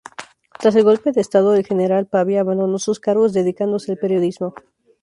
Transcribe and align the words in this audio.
Tras 0.59 0.75
el 0.75 0.83
golpe 0.83 1.11
de 1.11 1.21
Estado 1.21 1.51
del 1.51 1.63
general 1.63 2.07
Pavía 2.07 2.39
abandonó 2.41 2.79
sus 2.79 2.99
cargos, 2.99 3.33
dedicándose 3.33 3.91
al 3.91 3.99
periodismo. 3.99 4.55